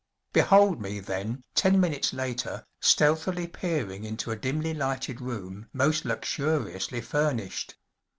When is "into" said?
4.03-4.31